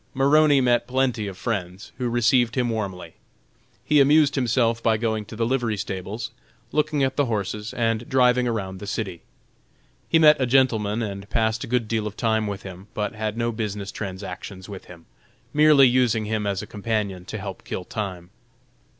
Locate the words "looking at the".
6.71-7.25